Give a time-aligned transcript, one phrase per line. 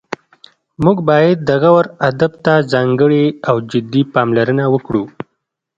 [0.83, 5.03] موږ باید د غور ادب ته ځانګړې او جدي پاملرنه وکړو